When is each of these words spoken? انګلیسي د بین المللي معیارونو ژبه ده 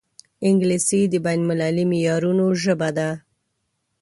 انګلیسي 0.47 1.01
د 1.09 1.15
بین 1.25 1.39
المللي 1.41 1.85
معیارونو 1.91 2.45
ژبه 2.61 2.89
ده 2.97 3.09